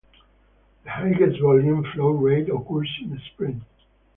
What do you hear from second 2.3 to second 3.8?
occurs in spring.